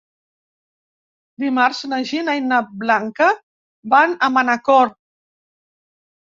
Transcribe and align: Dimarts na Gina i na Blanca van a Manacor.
Dimarts 1.43 1.81
na 1.91 1.99
Gina 2.13 2.35
i 2.41 2.43
na 2.47 2.63
Blanca 2.85 3.29
van 3.95 4.19
a 4.29 4.33
Manacor. 4.41 4.93